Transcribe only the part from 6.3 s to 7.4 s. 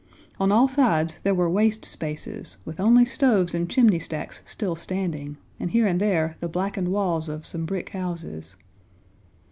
the blackened walls